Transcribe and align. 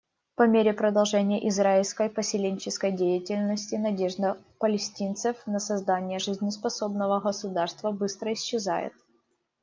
По 0.35 0.47
мере 0.47 0.73
продолжения 0.73 1.47
израильской 1.47 2.09
поселенческой 2.09 2.91
деятельности 2.91 3.75
надежда 3.75 4.35
палестинцев 4.57 5.37
на 5.45 5.59
создание 5.59 6.17
жизнеспособного 6.17 7.19
государства 7.19 7.91
быстро 7.91 8.33
исчезает. 8.33 8.93